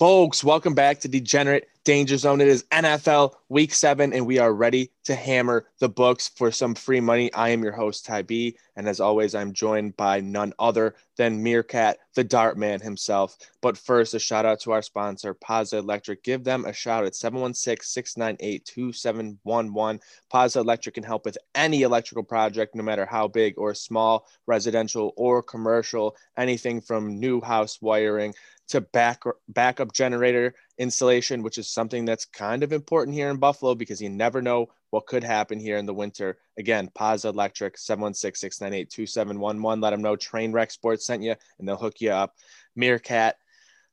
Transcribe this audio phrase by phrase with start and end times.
[0.00, 2.40] Folks, welcome back to Degenerate Danger Zone.
[2.40, 6.74] It is NFL Week 7, and we are ready to hammer the books for some
[6.74, 7.30] free money.
[7.34, 11.42] I am your host, Ty B, and as always, I'm joined by none other than
[11.42, 13.36] Meerkat, the Dart Man himself.
[13.60, 16.22] But first, a shout out to our sponsor, Pazza Electric.
[16.22, 20.00] Give them a shout at 716 698 2711.
[20.32, 25.12] Pazza Electric can help with any electrical project, no matter how big or small, residential
[25.18, 28.32] or commercial, anything from new house wiring
[28.70, 33.74] to back backup generator installation, which is something that's kind of important here in Buffalo
[33.74, 36.38] because you never know what could happen here in the winter.
[36.58, 39.82] Again, Paz Electric, 716-698-2711.
[39.82, 42.34] Let them know Trainwreck Sports sent you and they'll hook you up.
[42.76, 43.36] Meerkat,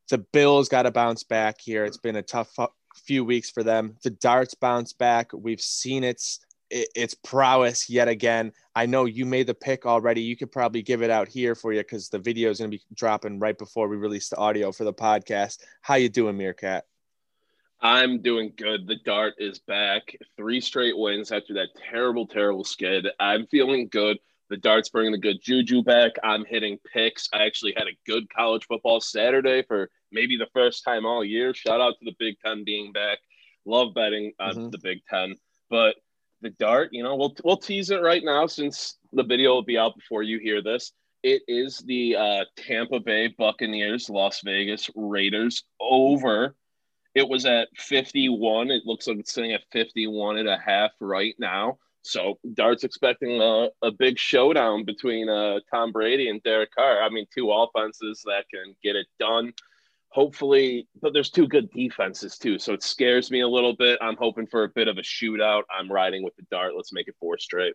[0.10, 1.84] the Bills got to bounce back here.
[1.84, 3.98] It's been a tough uh, few weeks for them.
[4.04, 5.32] The Darts bounce back.
[5.34, 6.04] We've seen
[6.70, 8.52] its its prowess yet again.
[8.76, 10.22] I know you made the pick already.
[10.22, 12.78] You could probably give it out here for you because the video is going to
[12.78, 15.60] be dropping right before we release the audio for the podcast.
[15.82, 16.86] How you doing, Meerkat?
[17.80, 18.88] I'm doing good.
[18.88, 20.16] The dart is back.
[20.36, 23.08] Three straight wins after that terrible, terrible skid.
[23.20, 24.18] I'm feeling good.
[24.50, 26.14] The dart's bringing the good juju back.
[26.24, 27.28] I'm hitting picks.
[27.34, 31.54] I actually had a good college football Saturday for maybe the first time all year.
[31.54, 33.20] Shout out to the Big Ten being back.
[33.66, 34.70] Love betting on mm-hmm.
[34.70, 35.36] the Big Ten.
[35.70, 35.96] But
[36.42, 39.78] the dart, you know, we'll we'll tease it right now since the video will be
[39.78, 40.92] out before you hear this.
[41.24, 46.56] It is the uh, Tampa Bay Buccaneers, Las Vegas Raiders over.
[47.16, 48.70] It was at 51.
[48.70, 51.80] It looks like it's sitting at 51 and a half right now.
[52.04, 57.02] So Dart's expecting a, a big showdown between uh, Tom Brady and Derek Carr.
[57.02, 59.52] I mean, two offenses that can get it done
[60.10, 64.00] hopefully, but there's two good defenses too, so it scares me a little bit.
[64.02, 65.64] I'm hoping for a bit of a shootout.
[65.70, 66.74] I'm riding with the dart.
[66.76, 67.74] Let's make it four straight.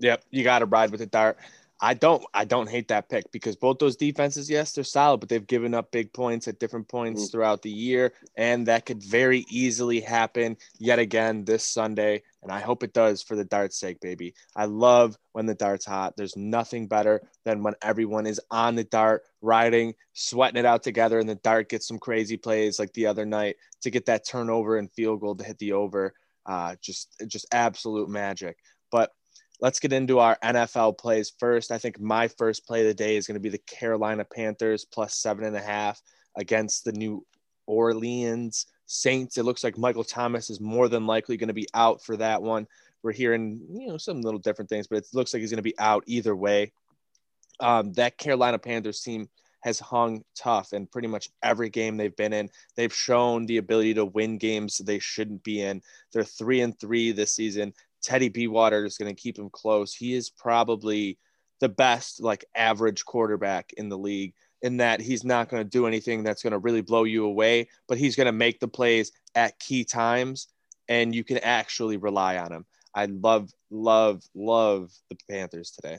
[0.00, 1.38] Yep, you got to ride with the dart.
[1.84, 5.28] I don't I don't hate that pick because both those defenses, yes, they're solid, but
[5.28, 7.30] they've given up big points at different points mm.
[7.30, 12.22] throughout the year, and that could very easily happen yet again this Sunday.
[12.42, 14.32] And I hope it does for the dart's sake, baby.
[14.56, 16.16] I love when the dart's hot.
[16.16, 21.18] There's nothing better than when everyone is on the dart, riding, sweating it out together,
[21.18, 24.78] and the dart gets some crazy plays like the other night to get that turnover
[24.78, 26.14] and field goal to hit the over.
[26.46, 28.56] Uh, just just absolute magic.
[28.90, 29.12] But
[29.64, 31.72] let's get into our NFL plays first.
[31.72, 34.84] I think my first play of the day is going to be the Carolina Panthers
[34.84, 36.02] plus seven and a half
[36.36, 37.24] against the New
[37.66, 39.38] Orleans Saints.
[39.38, 42.42] It looks like Michael Thomas is more than likely going to be out for that
[42.42, 42.66] one.
[43.02, 45.62] We're hearing, you know, some little different things, but it looks like he's going to
[45.62, 46.72] be out either way.
[47.58, 49.30] Um, that Carolina Panthers team
[49.62, 52.50] has hung tough in pretty much every game they've been in.
[52.76, 55.80] They've shown the ability to win games they shouldn't be in.
[56.12, 57.72] They're three and three this season.
[58.04, 59.94] Teddy Bridgewater is going to keep him close.
[59.94, 61.18] He is probably
[61.60, 65.86] the best, like average quarterback in the league in that he's not going to do
[65.86, 69.12] anything that's going to really blow you away, but he's going to make the plays
[69.34, 70.48] at key times
[70.88, 72.66] and you can actually rely on him.
[72.94, 75.98] I love, love, love the Panthers today.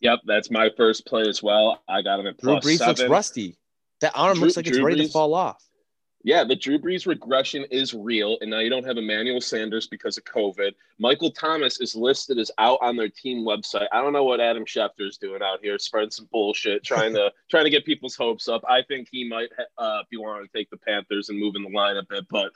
[0.00, 1.82] Yep, that's my first play as well.
[1.88, 2.96] I got him at Drew Brees seven.
[2.96, 3.56] looks rusty.
[4.00, 5.64] That arm Drew, looks like Drew it's ready Brees, to fall off
[6.24, 10.16] yeah, the Drew Brees regression is real, and now you don't have Emmanuel Sanders because
[10.16, 10.72] of COVID.
[10.98, 13.88] Michael Thomas is listed as out on their team website.
[13.92, 17.30] I don't know what Adam Schefter is doing out here, spreading some bullshit, trying to
[17.50, 18.62] trying to get people's hopes up.
[18.66, 21.68] I think he might uh, be wanting to take the Panthers and move in the
[21.68, 22.52] line a bit, but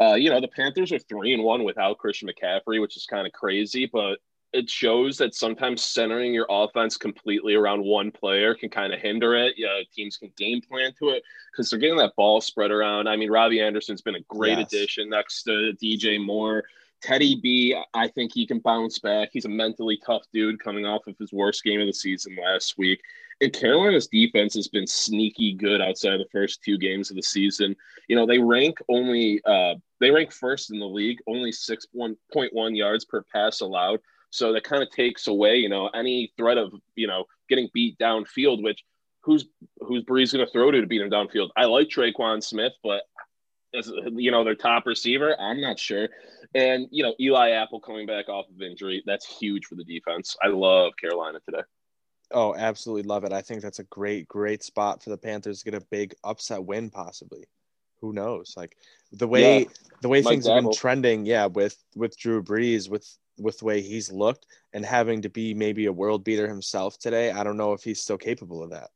[0.00, 3.28] uh, you know the Panthers are three and one without Christian McCaffrey, which is kind
[3.28, 4.18] of crazy, but
[4.54, 9.34] it shows that sometimes centering your offense completely around one player can kind of hinder
[9.34, 9.54] it.
[9.56, 13.08] Yeah, teams can game plan to it because they're getting that ball spread around.
[13.08, 14.72] I mean, Robbie Anderson's been a great yes.
[14.72, 16.62] addition next to DJ Moore.
[17.02, 19.30] Teddy B, I think he can bounce back.
[19.32, 22.78] He's a mentally tough dude coming off of his worst game of the season last
[22.78, 23.00] week.
[23.40, 27.22] And Carolina's defense has been sneaky good outside of the first two games of the
[27.22, 27.74] season.
[28.08, 32.16] You know, they rank only uh, they rank first in the league, only six one
[32.32, 33.98] point one yards per pass allowed.
[34.34, 37.96] So that kind of takes away, you know, any threat of, you know, getting beat
[37.98, 38.82] downfield, which
[39.22, 39.46] who's
[39.80, 41.50] who's Brees going to throw to to beat him downfield?
[41.56, 43.02] I like Tre'Quan Smith, but
[43.76, 46.08] as you know, their top receiver, I'm not sure.
[46.52, 50.36] And you know, Eli Apple coming back off of injury, that's huge for the defense.
[50.42, 51.62] I love Carolina today.
[52.32, 53.32] Oh, absolutely love it.
[53.32, 56.64] I think that's a great, great spot for the Panthers to get a big upset
[56.64, 57.44] win, possibly.
[58.00, 58.54] Who knows?
[58.56, 58.76] Like
[59.12, 59.68] the way yeah,
[60.02, 63.08] the way things have been trending, yeah, with with Drew Brees, with
[63.38, 67.30] with the way he's looked and having to be maybe a world beater himself today.
[67.30, 68.90] I don't know if he's still capable of that.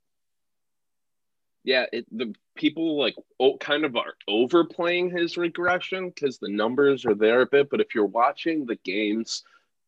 [1.64, 7.04] Yeah, it, the people like oh, kind of are overplaying his regression because the numbers
[7.04, 7.68] are there a bit.
[7.68, 9.42] But if you're watching the games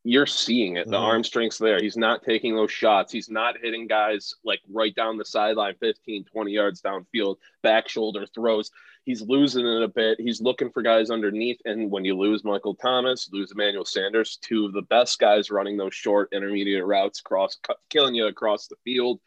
[0.04, 0.86] you're seeing it.
[0.86, 1.04] The mm-hmm.
[1.04, 1.80] arm strength's there.
[1.80, 3.12] He's not taking those shots.
[3.12, 8.26] He's not hitting guys like right down the sideline, 15, 20 yards downfield, back shoulder
[8.34, 8.70] throws.
[9.04, 10.20] He's losing it a bit.
[10.20, 11.58] He's looking for guys underneath.
[11.64, 15.76] And when you lose Michael Thomas, lose Emmanuel Sanders, two of the best guys running
[15.76, 17.58] those short intermediate routes across,
[17.88, 19.20] killing you across the field.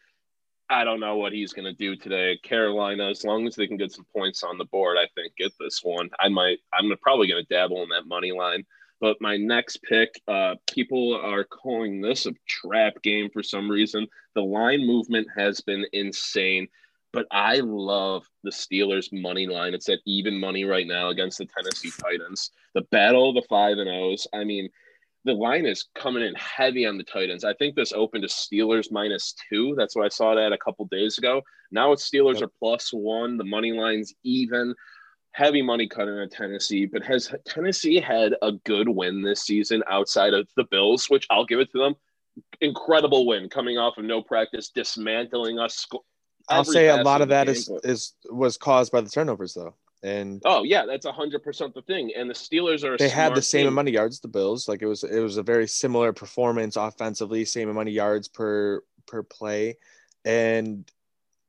[0.69, 2.37] I don't know what he's going to do today.
[2.43, 5.51] Carolina, as long as they can get some points on the board, I think get
[5.59, 6.09] this one.
[6.19, 6.59] I might.
[6.71, 8.65] I'm probably going to dabble in that money line.
[9.03, 14.07] But my next pick, uh, people are calling this a trap game for some reason.
[14.33, 16.69] The line movement has been insane,
[17.11, 19.73] but I love the Steelers' money line.
[19.73, 22.51] It's at even money right now against the Tennessee Titans.
[22.75, 24.25] The battle of the five and O's.
[24.33, 24.69] I mean,
[25.25, 27.43] the line is coming in heavy on the Titans.
[27.43, 29.75] I think this opened to Steelers minus two.
[29.77, 31.41] That's what I saw that a couple days ago.
[31.71, 32.43] Now it's Steelers yep.
[32.43, 33.35] are plus one.
[33.35, 34.73] The money line's even
[35.33, 40.33] heavy money cutting on Tennessee, but has Tennessee had a good win this season outside
[40.33, 41.95] of the Bills, which I'll give it to them.
[42.61, 45.85] Incredible win coming off of no practice, dismantling us.
[46.49, 49.75] I'll say a lot of that is, is was caused by the turnovers though.
[50.03, 52.11] And oh yeah, that's hundred percent the thing.
[52.15, 53.67] And the Steelers are they had the same team.
[53.69, 54.67] amount of yards the Bills.
[54.67, 58.83] Like it was it was a very similar performance offensively, same amount of yards per
[59.07, 59.77] per play.
[60.25, 60.89] And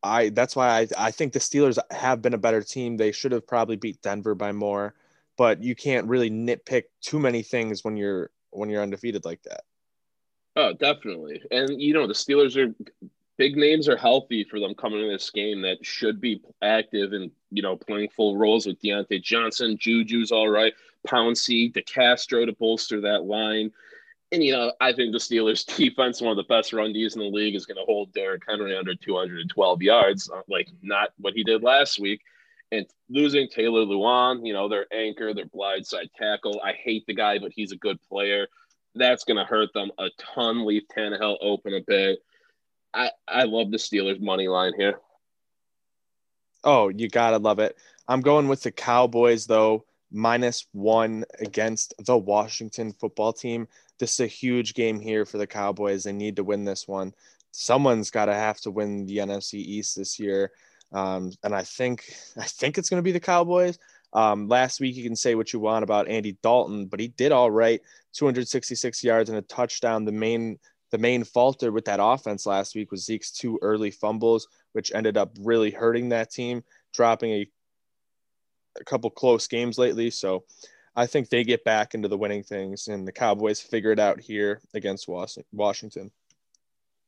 [0.04, 2.96] I that's why I, I think the Steelers have been a better team.
[2.96, 4.94] They should have probably beat Denver by more,
[5.38, 9.62] but you can't really nitpick too many things when you're when you're undefeated like that.
[10.56, 11.42] Oh, definitely.
[11.50, 12.74] And you know, the Steelers are
[13.38, 17.30] big names are healthy for them coming in this game that should be active and
[17.50, 20.74] you know playing full roles with Diontae Johnson, Juju's all right,
[21.08, 23.72] Pouncey, DeCastro to bolster that line.
[24.34, 27.20] And you know, I think the Steelers' defense, one of the best run Ds in
[27.20, 31.34] the league, is going to hold Derrick Henry under 212 yards, uh, like not what
[31.34, 32.20] he did last week.
[32.72, 36.60] And losing Taylor Lewan, you know, their anchor, their blindside tackle.
[36.64, 38.48] I hate the guy, but he's a good player.
[38.96, 40.66] That's going to hurt them a ton.
[40.66, 42.18] Leave Tannehill open a bit.
[42.92, 44.98] I I love the Steelers money line here.
[46.64, 47.76] Oh, you gotta love it.
[48.08, 49.84] I'm going with the Cowboys though
[50.14, 53.66] minus one against the Washington football team.
[53.98, 56.04] This is a huge game here for the Cowboys.
[56.04, 57.14] They need to win this one.
[57.52, 60.50] Someone's got to have to win the NFC East this year,
[60.92, 62.04] um, and I think
[62.36, 63.78] I think it's going to be the Cowboys.
[64.12, 67.32] Um, last week, you can say what you want about Andy Dalton, but he did
[67.32, 67.80] all right.
[68.12, 70.04] 266 yards and a touchdown.
[70.04, 70.58] The main
[70.90, 75.16] the main falter with that offense last week was Zeke's two early fumbles, which ended
[75.16, 76.62] up really hurting that team,
[76.92, 77.48] dropping a
[78.80, 80.10] a couple close games lately.
[80.10, 80.44] So
[80.96, 84.20] I think they get back into the winning things, and the Cowboys figure it out
[84.20, 86.10] here against Washington.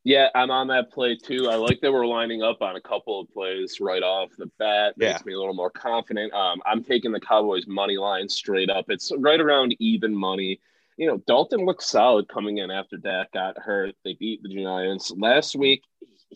[0.02, 1.48] Yeah, I'm on that play too.
[1.48, 4.94] I like that we're lining up on a couple of plays right off the bat.
[4.96, 5.22] Makes yeah.
[5.24, 6.32] me a little more confident.
[6.32, 8.86] Um, I'm taking the Cowboys money line straight up.
[8.88, 10.60] It's right around even money.
[10.96, 13.96] You know, Dalton looked solid coming in after Dak got hurt.
[14.04, 15.82] They beat the Giants last week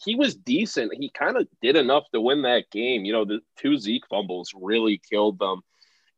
[0.04, 0.94] he was decent.
[0.94, 3.04] He kind of did enough to win that game.
[3.04, 5.62] You know, the two Zeke fumbles really killed them.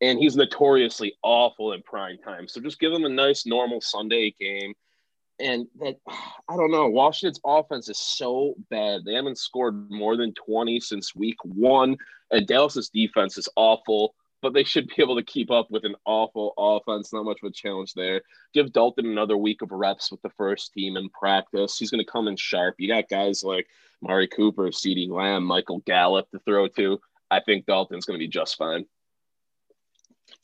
[0.03, 2.49] And he's notoriously awful in prime time.
[2.49, 4.75] So just give him a nice normal Sunday game.
[5.41, 5.97] And that
[6.49, 9.05] I don't know, Washington's offense is so bad.
[9.05, 11.97] They haven't scored more than 20 since week one.
[12.31, 15.95] And Dallas's defense is awful but they should be able to keep up with an
[16.05, 17.13] awful offense.
[17.13, 18.21] Not much of a challenge there.
[18.53, 21.79] Give Dalton another week of reps with the first team in practice.
[21.79, 22.75] He's going to come in sharp.
[22.79, 23.69] You got guys like
[24.03, 27.01] Amari Cooper, CeeDee Lamb, Michael Gallup to throw to.
[27.31, 28.85] I think Dalton's going to be just fine.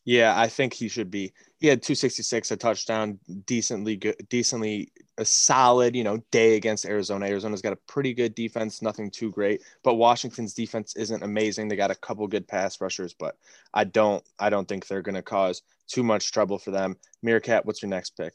[0.08, 1.34] Yeah, I think he should be.
[1.58, 7.26] He had 266, a touchdown, decently good, decently a solid, you know, day against Arizona.
[7.26, 11.68] Arizona's got a pretty good defense, nothing too great, but Washington's defense isn't amazing.
[11.68, 13.36] They got a couple good pass rushers, but
[13.74, 16.96] I don't I don't think they're going to cause too much trouble for them.
[17.22, 18.32] Meerkat, what's your next pick?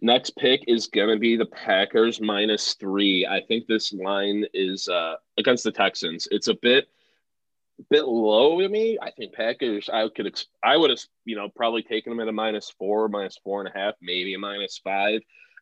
[0.00, 3.26] Next pick is going to be the Packers minus 3.
[3.26, 6.28] I think this line is uh against the Texans.
[6.30, 6.86] It's a bit
[7.90, 8.98] bit low to me.
[9.00, 9.88] I think Packers.
[9.88, 10.44] I could.
[10.62, 13.68] I would have, you know, probably taken them at a minus four, minus four and
[13.74, 15.20] a half, maybe a minus five.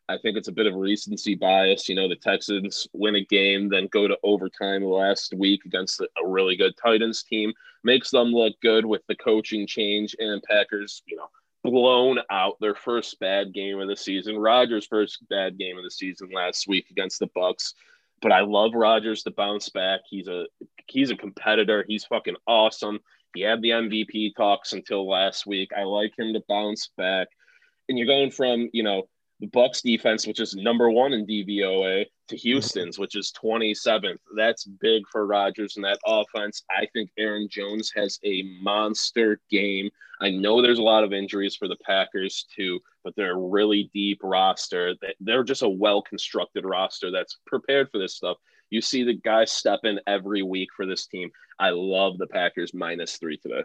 [0.09, 1.89] I think it's a bit of recency bias.
[1.89, 6.07] You know, the Texans win a game, then go to overtime last week against a
[6.25, 7.51] really good Titans team,
[7.83, 11.27] makes them look good with the coaching change, and Packers, you know,
[11.63, 14.37] blown out their first bad game of the season.
[14.37, 17.73] Rodgers' first bad game of the season last week against the Bucs.
[18.21, 20.01] But I love Rodgers to bounce back.
[20.09, 20.45] He's a
[20.89, 21.85] he's a competitor.
[21.87, 22.99] He's fucking awesome.
[23.33, 25.71] He had the MVP talks until last week.
[25.77, 27.27] I like him to bounce back.
[27.89, 29.07] And you're going from, you know,
[29.39, 32.39] the Bucs defense, which is number one in DVOA, to mhm.
[32.39, 34.19] Houston's, which is 27th.
[34.35, 36.63] That's big for Rodgers and that offense.
[36.71, 39.89] I think Aaron Jones has a monster game.
[40.19, 43.91] I know there's a lot of injuries for the Packers too, but they're a really
[43.93, 44.95] deep roster.
[45.19, 48.37] They're just a well constructed roster that's prepared for this stuff.
[48.69, 51.31] You see the guys step in every week for this team.
[51.59, 53.63] I love the Packers minus three today.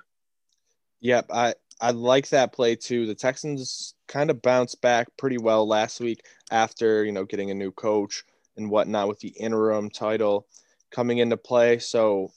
[1.00, 3.06] Yep, I I like that play too.
[3.06, 7.54] The Texans kind of bounced back pretty well last week after you know getting a
[7.54, 8.22] new coach
[8.56, 10.46] and whatnot with the interim title
[10.90, 11.78] coming into play.
[11.78, 12.30] So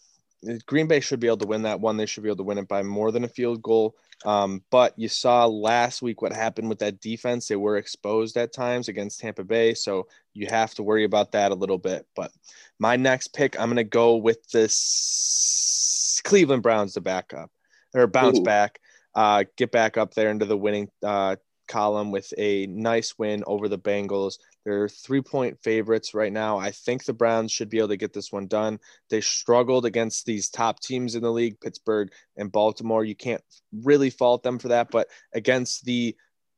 [0.65, 1.97] Green Bay should be able to win that one.
[1.97, 3.95] They should be able to win it by more than a field goal.
[4.23, 7.47] Um, but you saw last week what happened with that defense.
[7.47, 9.73] They were exposed at times against Tampa Bay.
[9.73, 12.05] So you have to worry about that a little bit.
[12.15, 12.31] But
[12.79, 17.51] my next pick, I'm going to go with this Cleveland Browns to back up
[17.93, 18.43] or bounce Ooh.
[18.43, 18.79] back,
[19.15, 21.35] uh, get back up there into the winning uh,
[21.67, 24.37] column with a nice win over the Bengals.
[24.65, 26.57] They're three point favorites right now.
[26.57, 28.79] I think the Browns should be able to get this one done.
[29.10, 33.05] They struggled against these top teams in the league, Pittsburgh and Baltimore.
[33.05, 36.15] You can't really fault them for that, but against the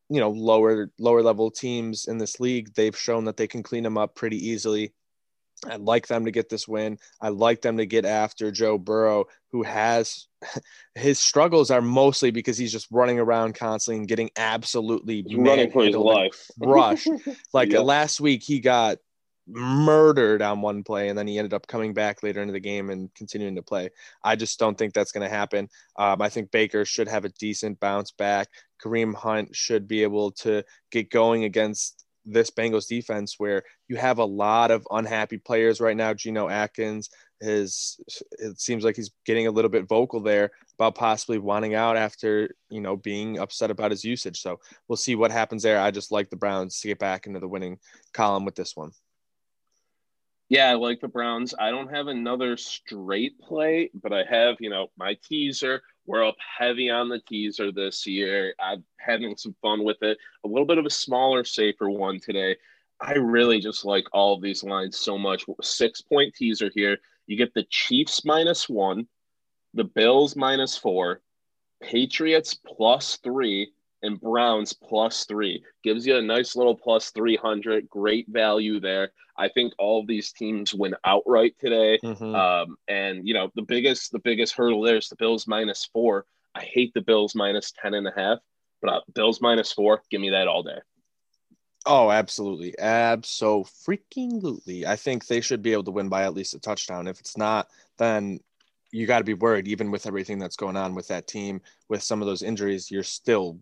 [0.09, 3.83] you know lower lower level teams in this league, they've shown that they can clean
[3.83, 4.93] them up pretty easily.
[5.65, 6.99] I'd like them to get this win.
[7.19, 10.27] I'd like them to get after Joe Burrow, who has
[10.95, 15.83] his struggles are mostly because he's just running around constantly and getting absolutely running for
[15.83, 16.49] his life.
[16.59, 17.07] Rush.
[17.53, 18.97] like last week, he got
[19.47, 22.89] murdered on one play and then he ended up coming back later into the game
[22.89, 23.89] and continuing to play.
[24.23, 25.69] I just don't think that's going to happen.
[25.95, 28.49] Um, I think Baker should have a decent bounce back.
[28.83, 34.19] Kareem Hunt should be able to get going against this Bengals defense where you have
[34.19, 36.13] a lot of unhappy players right now.
[36.13, 37.99] Geno Atkins is
[38.31, 42.49] it seems like he's getting a little bit vocal there about possibly wanting out after
[42.69, 44.41] you know being upset about his usage.
[44.41, 45.79] So we'll see what happens there.
[45.79, 47.79] I just like the Browns to get back into the winning
[48.13, 48.91] column with this one.
[50.49, 51.53] Yeah, I like the Browns.
[51.59, 55.81] I don't have another straight play, but I have, you know, my teaser.
[56.07, 58.55] We're up heavy on the teaser this year.
[58.61, 60.17] I'm having some fun with it.
[60.45, 62.55] A little bit of a smaller, safer one today.
[63.01, 65.43] I really just like all of these lines so much.
[65.61, 66.97] Six point teaser here.
[67.25, 69.07] You get the Chiefs minus one,
[69.73, 71.21] the Bills minus four,
[71.83, 73.73] Patriots plus three,
[74.03, 75.63] and Browns plus three.
[75.83, 77.89] Gives you a nice little plus 300.
[77.89, 79.11] Great value there.
[79.37, 81.99] I think all these teams win outright today.
[82.03, 82.35] Mm-hmm.
[82.35, 86.25] Um, and, you know, the biggest, the biggest hurdle there is the Bills minus four.
[86.55, 88.39] I hate the Bills minus 10 and a half,
[88.81, 90.79] but uh, Bills minus four, give me that all day.
[91.85, 92.77] Oh, absolutely.
[92.79, 94.85] Absolutely.
[94.85, 97.07] I think they should be able to win by at least a touchdown.
[97.07, 98.39] If it's not, then
[98.91, 102.03] you got to be worried, even with everything that's going on with that team, with
[102.03, 103.59] some of those injuries, you're still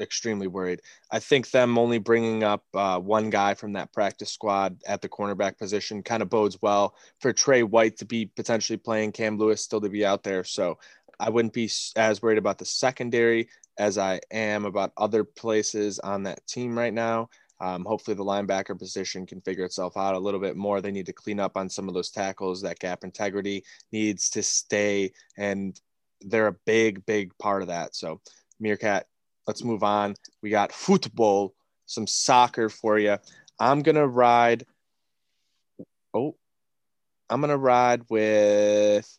[0.00, 0.82] extremely worried.
[1.10, 5.08] I think them only bringing up uh, one guy from that practice squad at the
[5.08, 9.62] cornerback position kind of bodes well for Trey White to be potentially playing, Cam Lewis
[9.62, 10.44] still to be out there.
[10.44, 10.78] So
[11.18, 13.48] I wouldn't be as worried about the secondary
[13.78, 17.28] as I am about other places on that team right now.
[17.60, 20.80] Um, hopefully, the linebacker position can figure itself out a little bit more.
[20.80, 22.60] They need to clean up on some of those tackles.
[22.60, 25.78] That gap integrity needs to stay, and
[26.20, 27.96] they're a big, big part of that.
[27.96, 28.20] So,
[28.60, 29.06] Meerkat,
[29.46, 30.14] let's move on.
[30.42, 31.54] We got football,
[31.86, 33.18] some soccer for you.
[33.58, 34.66] I'm gonna ride.
[36.12, 36.36] Oh,
[37.30, 39.18] I'm gonna ride with.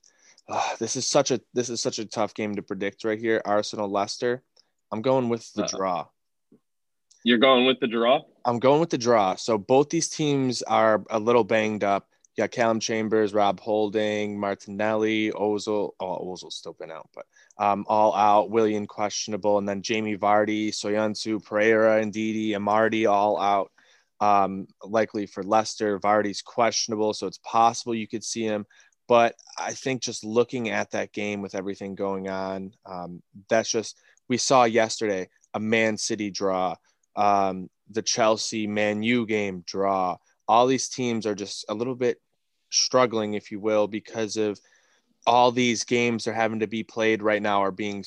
[0.49, 3.41] Oh, this is such a this is such a tough game to predict right here.
[3.45, 4.43] Arsenal Leicester.
[4.91, 6.07] I'm going with the draw.
[7.23, 8.21] You're going with the draw.
[8.45, 9.35] I'm going with the draw.
[9.35, 12.07] So both these teams are a little banged up.
[12.37, 15.89] Got Calum Chambers, Rob Holding, Martinelli, Ozil.
[15.99, 17.25] Oh, Ozil's still been out, but
[17.57, 18.51] um, all out.
[18.51, 23.71] Willian questionable, and then Jamie Vardy, Soyuncu, Pereira, and Ndidi, Amartey all out.
[24.19, 25.99] Um, likely for Leicester.
[25.99, 28.67] Vardy's questionable, so it's possible you could see him.
[29.07, 33.97] But I think just looking at that game with everything going on, um, that's just
[34.29, 36.75] we saw yesterday a Man City draw,
[37.15, 40.17] um, the Chelsea Man U game draw.
[40.47, 42.19] All these teams are just a little bit
[42.77, 44.59] struggling, if you will, because of
[45.25, 48.03] all these games are having to be played right now are being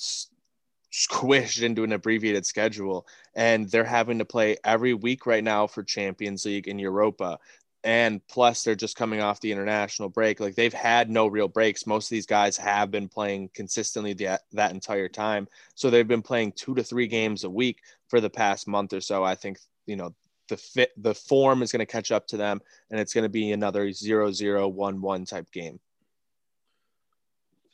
[0.93, 3.07] squished into an abbreviated schedule.
[3.35, 7.39] And they're having to play every week right now for Champions League and Europa.
[7.83, 10.39] And plus they're just coming off the international break.
[10.41, 11.87] Like they've had no real breaks.
[11.87, 15.49] Most of these guys have been playing consistently that, that entire time.
[15.75, 19.01] So they've been playing 2 to 3 games a week for the past month or
[19.01, 20.13] so i think you know
[20.51, 23.31] the fit the form is going to catch up to them and it's going to
[23.31, 25.81] be another 0 0 1 1 type game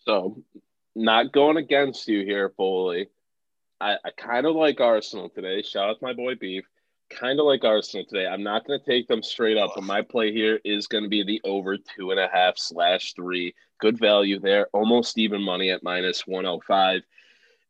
[0.05, 0.41] so
[0.97, 3.09] not going against you here Foley.
[3.81, 5.61] I, I kind of like Arsenal today.
[5.63, 6.65] Shout out to my boy Beef.
[7.11, 8.27] kind of like Arsenal today.
[8.27, 11.11] I'm not going to take them straight up, but my play here is going to
[11.11, 13.55] be the over two and a half slash three.
[13.79, 17.03] Good value there, almost even money at minus 105.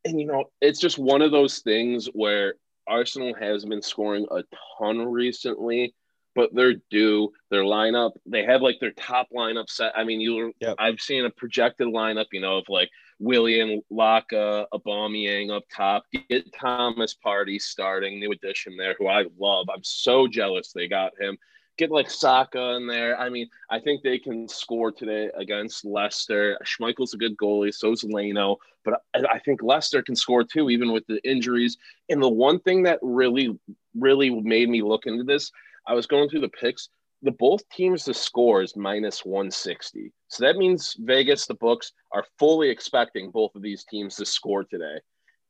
[0.04, 2.54] And, you know, it's just one of those things where
[2.88, 4.42] Arsenal has been scoring a
[4.78, 5.94] ton recently,
[6.34, 7.32] but they're due.
[7.50, 9.92] Their lineup, they have like their top lineup set.
[9.96, 10.76] I mean, you yep.
[10.78, 16.04] I've seen a projected lineup, you know, of like Willian, Laka, Aubameyang up top.
[16.28, 19.66] Get Thomas Partey starting, new addition there, who I love.
[19.72, 21.38] I'm so jealous they got him.
[21.78, 23.18] Get like Saka in there.
[23.18, 26.58] I mean, I think they can score today against Leicester.
[26.64, 30.92] Schmeichel's a good goalie, so's Leno, but I, I think Leicester can score too, even
[30.92, 31.76] with the injuries.
[32.08, 33.58] And the one thing that really,
[33.94, 35.50] really made me look into this,
[35.86, 36.88] I was going through the picks
[37.22, 40.12] the both teams to score is minus 160.
[40.28, 44.64] So that means Vegas, the books are fully expecting both of these teams to score
[44.64, 45.00] today.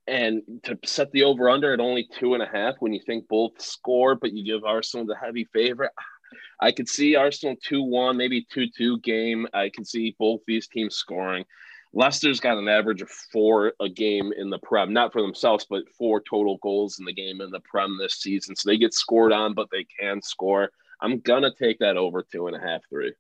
[0.07, 3.27] And to set the over under at only two and a half when you think
[3.29, 5.91] both score, but you give Arsenal the heavy favorite,
[6.61, 9.47] I could see Arsenal 2 1, maybe 2 2 game.
[9.53, 11.45] I can see both these teams scoring.
[11.93, 15.89] Leicester's got an average of four a game in the Prem, not for themselves, but
[15.97, 18.55] four total goals in the game in the Prem this season.
[18.55, 20.71] So they get scored on, but they can score.
[21.01, 23.15] I'm gonna take that over two and a half, three.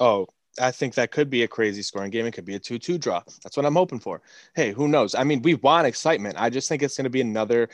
[0.00, 0.26] Oh,
[0.60, 2.26] I think that could be a crazy scoring game.
[2.26, 3.22] It could be a 2 2 draw.
[3.42, 4.22] That's what I'm hoping for.
[4.54, 5.14] Hey, who knows?
[5.14, 6.36] I mean, we want excitement.
[6.38, 7.68] I just think it's going to be another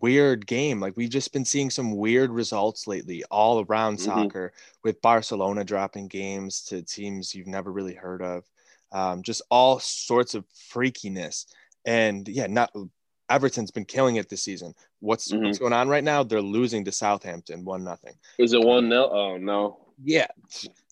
[0.00, 0.80] weird game.
[0.80, 4.04] Like, we've just been seeing some weird results lately all around mm-hmm.
[4.04, 4.52] soccer
[4.84, 8.44] with Barcelona dropping games to teams you've never really heard of.
[8.92, 11.46] Um, just all sorts of freakiness.
[11.84, 12.72] And yeah, not
[13.30, 14.74] Everton's been killing it this season.
[15.00, 15.44] What's mm-hmm.
[15.44, 16.22] what's going on right now?
[16.22, 18.14] They're losing to Southampton, one nothing.
[18.38, 19.10] Is it one nil?
[19.12, 19.78] Oh no.
[20.02, 20.28] Yeah.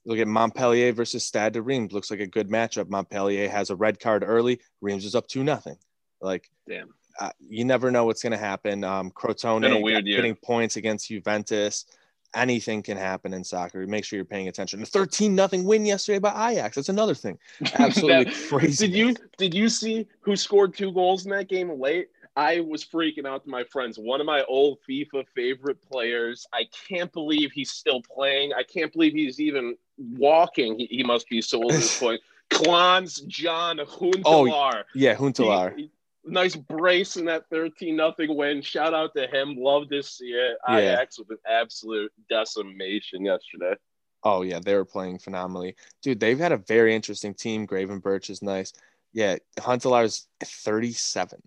[0.06, 1.92] Look at Montpellier versus Stade de Reims.
[1.92, 2.88] Looks like a good matchup.
[2.88, 4.60] Montpellier has a red card early.
[4.80, 5.76] Reims is up two nothing.
[6.20, 6.94] Like, damn.
[7.18, 8.84] Uh, you never know what's going to happen.
[8.84, 9.62] Um, Crotone
[10.04, 11.86] getting points against Juventus.
[12.34, 13.84] Anything can happen in soccer.
[13.86, 14.80] Make sure you're paying attention.
[14.82, 16.76] A 13 nothing win yesterday by Ajax.
[16.76, 17.38] That's another thing.
[17.74, 18.86] Absolutely that, crazy.
[18.86, 22.08] Did you did you see who scored two goals in that game late?
[22.36, 23.98] I was freaking out to my friends.
[23.98, 26.46] One of my old FIFA favorite players.
[26.52, 28.52] I can't believe he's still playing.
[28.52, 30.78] I can't believe he's even walking.
[30.78, 32.20] He, he must be so old at this point.
[32.50, 34.22] Klaas-Jan Huntelaar.
[34.24, 35.76] Oh, yeah, Huntelaar.
[35.76, 35.90] He,
[36.24, 38.62] nice brace in that 13 nothing win.
[38.62, 39.56] Shout out to him.
[39.56, 40.56] Love to see it.
[40.68, 40.76] Yeah.
[40.76, 43.74] Ajax with an absolute decimation yesterday.
[44.22, 45.76] Oh yeah, they were playing phenomenally.
[46.02, 47.66] Dude, they've had a very interesting team.
[47.66, 48.72] Gravenberch is nice.
[49.12, 51.40] Yeah, Huntelaar's 37.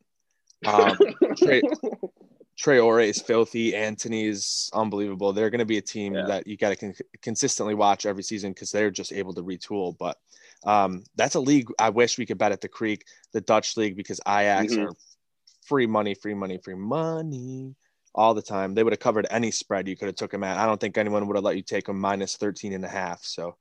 [0.66, 0.98] Um,
[1.38, 1.62] Trey,
[2.60, 3.76] Traore is filthy.
[3.76, 5.32] Antony is unbelievable.
[5.32, 6.26] They're going to be a team yeah.
[6.28, 9.98] that you got to con- consistently watch every season because they're just able to retool.
[9.98, 10.17] But
[10.65, 13.95] um, that's a league I wish we could bet at the Creek, the Dutch league,
[13.95, 14.88] because Ajax mm-hmm.
[14.88, 14.93] are
[15.65, 17.76] free money, free money, free money
[18.13, 18.74] all the time.
[18.74, 20.58] They would have covered any spread you could have took them at.
[20.58, 23.24] I don't think anyone would have let you take them minus 13 and a half.
[23.24, 23.56] So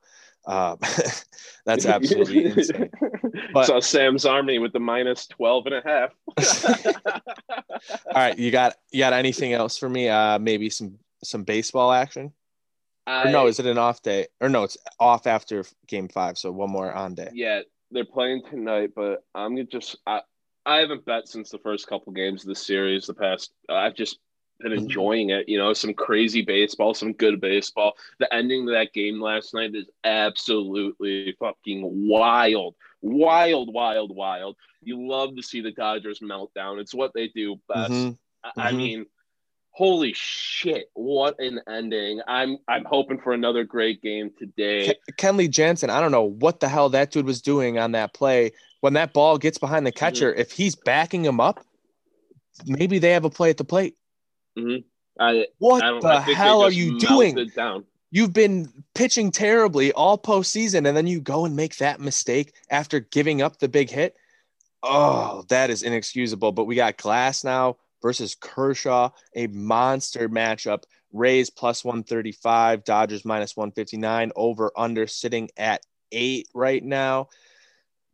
[0.48, 0.76] uh,
[1.66, 2.90] that's absolutely insane.
[3.52, 6.12] But, so Sam's army with the minus 12 and a half.
[8.06, 8.38] all right.
[8.38, 10.08] You got, you got anything else for me?
[10.08, 12.32] Uh, maybe some, some baseball action.
[13.06, 14.26] I, no, is it an off day?
[14.40, 16.36] Or no, it's off after game five.
[16.36, 17.30] So one more on day.
[17.32, 20.20] Yeah, they're playing tonight, but I'm gonna just I,
[20.66, 23.06] I haven't bet since the first couple games of the series.
[23.06, 24.18] The past, uh, I've just
[24.60, 24.82] been mm-hmm.
[24.82, 25.48] enjoying it.
[25.48, 27.94] You know, some crazy baseball, some good baseball.
[28.18, 32.74] The ending of that game last night is absolutely fucking wild.
[33.00, 34.56] Wild, wild, wild.
[34.82, 36.78] You love to see the Dodgers melt down.
[36.78, 37.92] It's what they do best.
[37.92, 38.60] Mm-hmm.
[38.60, 38.76] I, mm-hmm.
[38.76, 39.06] mean,
[39.70, 42.20] holy shit, what an ending.
[42.26, 44.86] I'm I'm hoping for another great game today.
[44.86, 48.14] Ken- Kenley Jansen, I don't know what the hell that dude was doing on that
[48.14, 48.52] play.
[48.80, 50.40] When that ball gets behind the catcher, mm-hmm.
[50.40, 51.64] if he's backing him up,
[52.66, 53.96] maybe they have a play at the plate.
[54.58, 54.78] Mm-hmm.
[55.20, 57.50] I, what I the hell are you doing?
[58.10, 63.00] You've been pitching terribly all postseason, and then you go and make that mistake after
[63.00, 64.16] giving up the big hit.
[64.82, 66.52] Oh, that is inexcusable.
[66.52, 70.84] But we got Glasnow versus Kershaw, a monster matchup.
[71.12, 77.28] Rays plus 135, Dodgers minus 159, over under sitting at eight right now.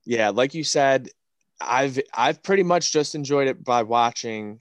[0.05, 1.09] Yeah, like you said,
[1.61, 4.61] I've I've pretty much just enjoyed it by watching,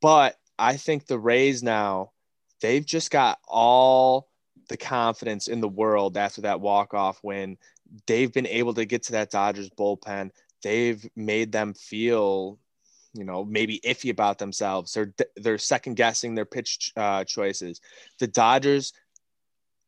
[0.00, 2.12] but I think the Rays now,
[2.60, 4.28] they've just got all
[4.68, 7.56] the confidence in the world after that walk-off win.
[8.06, 10.30] They've been able to get to that Dodgers bullpen.
[10.62, 12.58] They've made them feel,
[13.14, 14.92] you know, maybe iffy about themselves.
[14.92, 17.80] They're they're second guessing their pitch uh, choices.
[18.18, 18.92] The Dodgers,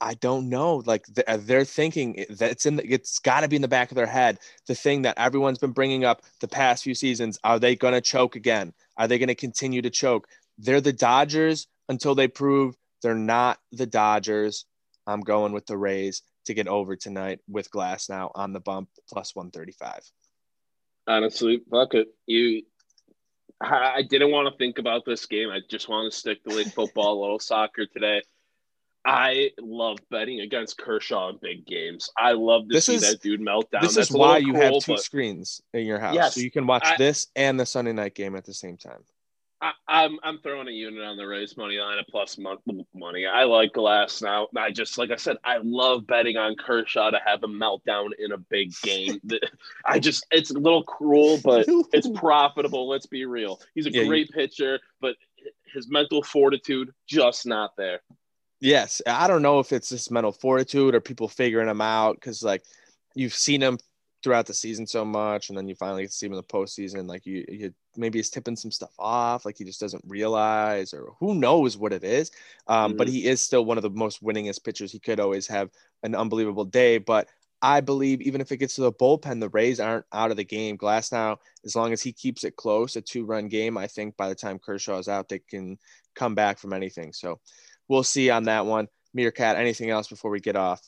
[0.00, 0.82] I don't know.
[0.86, 2.76] Like they're thinking that it's in.
[2.76, 4.38] The, it's got to be in the back of their head.
[4.66, 8.00] The thing that everyone's been bringing up the past few seasons: Are they going to
[8.00, 8.72] choke again?
[8.96, 10.26] Are they going to continue to choke?
[10.62, 14.64] They're the Dodgers until they prove they're not the Dodgers.
[15.06, 19.34] I'm going with the Rays to get over tonight with Glasnow on the bump plus
[19.34, 20.00] 135.
[21.08, 22.08] Honestly, fuck it.
[22.26, 22.62] You
[23.60, 25.50] I didn't want to think about this game.
[25.50, 28.22] I just want to stick to like football, a little soccer today.
[29.04, 32.08] I love betting against Kershaw in big games.
[32.16, 33.82] I love to This see is- that dude melt down.
[33.82, 36.14] This That's is why you have two screens in your house.
[36.14, 38.76] Yes, so you can watch I- this and the Sunday night game at the same
[38.76, 39.02] time.
[39.62, 42.58] I, I'm I'm throwing a unit on the Rays money line at plus mon-
[42.94, 43.26] money.
[43.26, 44.48] I like Glasnow.
[44.56, 48.32] I just like I said, I love betting on Kershaw to have a meltdown in
[48.32, 49.20] a big game.
[49.86, 52.88] I just it's a little cruel, but it's profitable.
[52.88, 53.60] Let's be real.
[53.74, 55.14] He's a Yeah, you- great pitcher, but
[55.72, 58.00] his mental fortitude just not there.
[58.60, 62.42] Yes, I don't know if it's just mental fortitude or people figuring him out because
[62.42, 62.62] like
[63.14, 63.78] you've seen him
[64.22, 67.08] throughout the season so much, and then you finally see him in the postseason.
[67.08, 71.14] Like you, you maybe he's tipping some stuff off, like he just doesn't realize, or
[71.20, 72.30] who knows what it is.
[72.66, 73.12] Um, But Mhm.
[73.12, 74.92] he is still one of the most winningest pitchers.
[74.92, 75.70] He could always have
[76.02, 77.28] an unbelievable day, but.
[77.64, 80.42] I believe even if it gets to the bullpen, the Rays aren't out of the
[80.42, 80.76] game.
[80.76, 84.28] Glasnow, as long as he keeps it close, a two run game, I think by
[84.28, 85.78] the time Kershaw is out, they can
[86.16, 87.12] come back from anything.
[87.12, 87.38] So
[87.86, 88.88] we'll see on that one.
[89.14, 90.82] Meerkat, anything else before we get off?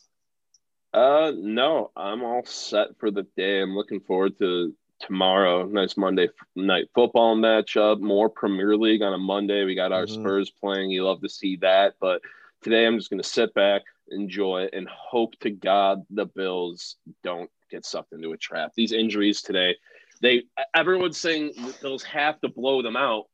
[0.93, 3.61] Uh, no, I'm all set for the day.
[3.63, 4.75] I'm looking forward to
[5.07, 5.65] tomorrow.
[5.67, 8.01] Nice Monday night football matchup.
[8.01, 9.65] More Premier League on a Monday.
[9.65, 10.15] We got our Mhm.
[10.15, 10.91] Spurs playing.
[10.91, 11.95] You love to see that.
[12.01, 12.23] But
[12.63, 17.51] today, I'm just going to sit back, enjoy, and hope to God the Bills don't
[17.71, 18.73] get sucked into a trap.
[18.75, 19.77] These injuries today,
[20.21, 23.27] they everyone's saying the Bills have to blow them out.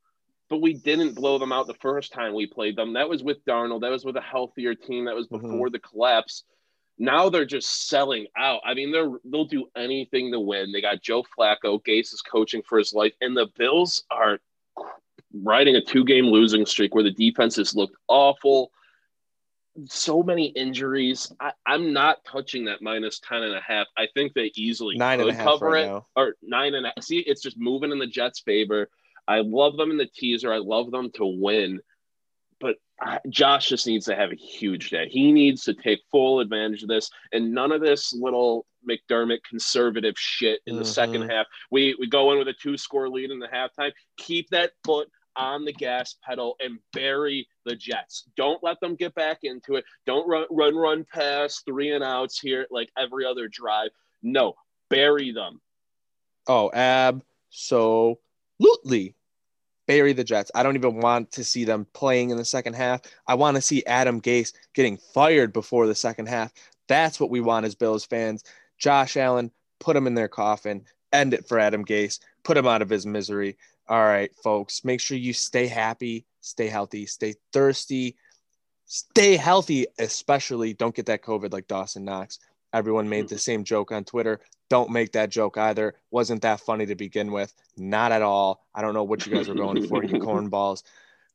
[0.49, 2.95] But we didn't blow them out the first time we played them.
[2.95, 3.83] That was with Darnold.
[3.83, 5.05] That was with a healthier team.
[5.05, 5.43] That was Mhm.
[5.43, 6.43] before the collapse.
[7.01, 8.61] Now they're just selling out.
[8.65, 10.71] I mean, they're they'll do anything to win.
[10.71, 11.83] They got Joe Flacco.
[11.83, 14.39] Gase is coaching for his life, and the Bills are
[15.33, 18.71] riding a two-game losing streak where the defenses looked awful.
[19.87, 21.33] So many injuries.
[21.41, 23.87] I, I'm not touching that minus 10 and a half.
[23.97, 26.07] I think they easily Nine could and a half cover right it now.
[26.17, 28.91] or nine and a, see it's just moving in the Jets' favor.
[29.27, 30.53] I love them in the teaser.
[30.53, 31.81] I love them to win,
[32.61, 32.77] but
[33.31, 35.09] Josh just needs to have a huge day.
[35.09, 40.15] He needs to take full advantage of this, and none of this little McDermott conservative
[40.19, 40.87] shit in the Mhm.
[40.95, 41.47] second half.
[41.71, 43.93] We we go in with a two score lead in the halftime.
[44.19, 48.29] Keep that foot on the gas pedal and bury the Jets.
[48.37, 49.85] Don't let them get back into it.
[50.05, 53.91] Don't run run run past three and outs here like every other drive.
[54.23, 54.55] No,
[54.91, 55.63] bury them.
[56.47, 58.19] Oh, absolutely.
[59.91, 60.53] Bury the Jets.
[60.55, 63.01] I don't even want to see them playing in the second half.
[63.27, 66.53] I want to see Adam Gase getting fired before the second half.
[66.87, 68.45] That's what we want as Bills fans.
[68.79, 69.51] Josh Allen,
[69.81, 70.85] put him in their coffin.
[71.13, 72.21] End it for Adam Gase.
[72.45, 73.57] Put him out of his misery.
[73.89, 78.15] All right, folks, make sure you stay happy, stay healthy, stay thirsty,
[78.87, 82.39] stay healthy, especially don't get that COVID like Dawson Knox.
[82.73, 83.35] Everyone made mm-hmm.
[83.35, 84.39] the same joke on Twitter.
[84.71, 85.95] Don't make that joke either.
[86.11, 87.53] Wasn't that funny to begin with?
[87.77, 88.65] Not at all.
[88.75, 90.85] I don't know what you guys were going for, you cornballs.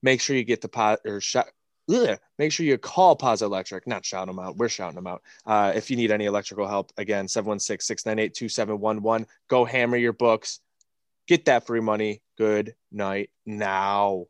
[0.02, 1.48] Make sure you get the pot or shot.
[1.94, 2.18] Ugh.
[2.40, 4.58] Make sure you call Paz Electric, not shout them out.
[4.58, 5.22] We're shouting them out.
[5.46, 9.28] Uh, if you need any electrical help, again, 716 698 2711.
[9.50, 10.62] Go hammer your books.
[11.28, 12.22] Get that free money.
[12.38, 14.28] Good night now.